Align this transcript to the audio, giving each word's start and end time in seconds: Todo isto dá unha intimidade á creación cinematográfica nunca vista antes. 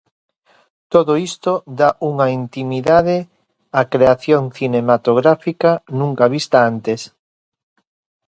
Todo 0.93 1.13
isto 1.29 1.51
dá 1.79 1.89
unha 2.11 2.27
intimidade 2.41 3.17
á 3.79 3.81
creación 3.93 4.43
cinematográfica 4.57 5.71
nunca 5.99 6.25
vista 6.35 6.57
antes. 6.71 7.01